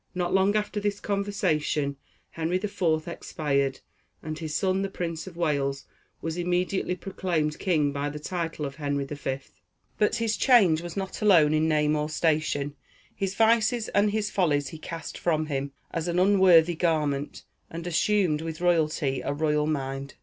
Not 0.15 0.33
long 0.33 0.55
after 0.55 0.79
this 0.79 0.99
conversation 0.99 1.95
Henry 2.31 2.55
IV. 2.55 3.03
expired, 3.07 3.81
and 4.23 4.39
his 4.39 4.55
son, 4.55 4.81
the 4.81 4.89
Prince 4.89 5.27
of 5.27 5.37
Wales, 5.37 5.85
was 6.23 6.37
immediately 6.37 6.95
proclaimed 6.95 7.59
king 7.59 7.91
by 7.91 8.09
the 8.09 8.17
title 8.17 8.65
of 8.65 8.77
Henry 8.77 9.05
V. 9.05 9.37
But 9.99 10.15
his 10.15 10.37
change 10.37 10.81
was 10.81 10.97
not 10.97 11.21
alone 11.21 11.53
in 11.53 11.67
name 11.67 11.95
or 11.95 12.09
station; 12.09 12.75
his 13.13 13.35
vices 13.35 13.89
and 13.89 14.09
his 14.09 14.31
follies 14.31 14.69
he 14.69 14.79
cast 14.79 15.19
from 15.19 15.45
him, 15.45 15.71
as 15.91 16.07
an 16.07 16.17
unworthy 16.17 16.73
garment, 16.73 17.43
and 17.69 17.85
assumed 17.85 18.41
with 18.41 18.59
royalty 18.59 19.21
a 19.23 19.33
royal 19.35 19.67
mind. 19.67 20.15